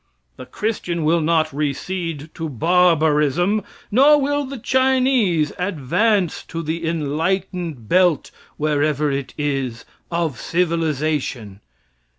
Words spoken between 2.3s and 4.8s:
to barbarism, nor will the